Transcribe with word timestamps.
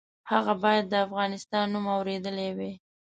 هغه 0.31 0.53
باید 0.63 0.85
د 0.89 0.93
افغانستان 1.05 1.65
نوم 1.73 1.85
اورېدلی 1.95 2.49
وي. 2.57 2.71